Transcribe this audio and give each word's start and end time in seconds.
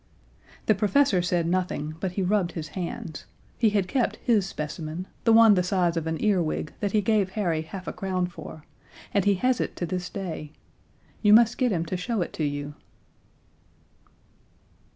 The 0.65 0.73
professor 0.73 1.21
said 1.21 1.45
nothing, 1.45 1.93
but 1.99 2.13
he 2.13 2.23
rubbed 2.23 2.53
his 2.53 2.69
hands. 2.69 3.25
He 3.59 3.69
had 3.69 3.87
kept 3.87 4.15
his 4.15 4.47
specimen 4.47 5.05
the 5.25 5.31
one 5.31 5.53
the 5.53 5.61
size 5.61 5.95
of 5.95 6.07
an 6.07 6.19
earwig 6.23 6.73
that 6.79 6.91
he 6.91 7.01
gave 7.01 7.33
Harry 7.33 7.61
half 7.61 7.87
a 7.87 7.93
crown 7.93 8.25
for 8.25 8.65
and 9.13 9.25
he 9.25 9.35
has 9.35 9.61
it 9.61 9.75
to 9.75 9.85
this 9.85 10.09
day. 10.09 10.53
You 11.21 11.33
must 11.33 11.59
get 11.59 11.71
him 11.71 11.85
to 11.85 11.97
show 11.97 12.23
it 12.23 12.33
to 12.33 12.43
you! 12.43 12.73